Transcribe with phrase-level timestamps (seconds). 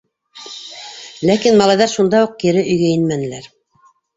[1.31, 3.51] Ләкин малайҙар шунда уҡ кире өйгә инмәнеләр.